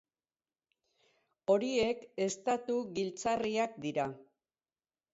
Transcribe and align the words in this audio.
Horiek 1.57 2.03
estatu 2.29 2.81
giltzarriak 2.99 3.81
dira. 3.89 4.13